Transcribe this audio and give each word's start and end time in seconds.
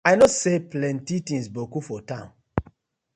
I 0.09 0.13
kno 0.15 0.27
say 0.39 0.57
plenty 0.71 1.15
tinz 1.27 1.45
boku 1.55 1.79
for 1.87 2.01
town. 2.09 2.27